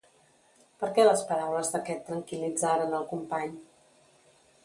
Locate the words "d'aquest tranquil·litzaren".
1.75-2.97